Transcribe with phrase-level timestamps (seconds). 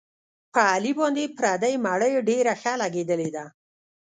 [0.53, 3.45] په علي باندې پردۍ مړۍ ډېره ښه لګېدلې ده.